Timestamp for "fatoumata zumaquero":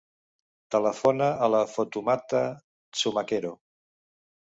1.73-3.53